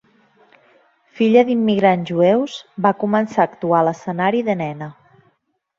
Filla 1.19 1.43
d'immigrants 1.49 2.11
jueus, 2.13 2.57
va 2.87 2.95
començar 3.05 3.45
a 3.45 3.49
actuar 3.53 3.83
a 3.83 3.89
l'escenari 3.91 4.45
de 4.51 4.59
nena. 4.65 4.95